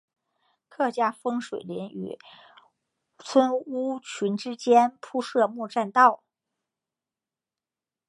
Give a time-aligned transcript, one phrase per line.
[0.67, 2.17] 客家风水林与
[3.19, 6.23] 村屋群之间铺设木栈道。